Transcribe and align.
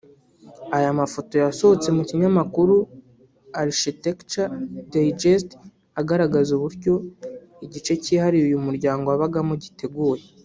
Aya 0.77 0.99
mafoto 0.99 1.33
yasohotse 1.43 1.87
mu 1.97 2.03
kinyamakuru 2.09 2.75
Architectural 3.63 4.53
Digest 4.91 5.49
agaragaza 5.99 6.49
uburyo 6.57 6.93
igice 7.65 7.91
cyihariye 8.03 8.43
uyu 8.49 8.63
muryango 8.67 9.05
wabagamo 9.07 9.53
giteguye 9.63 10.23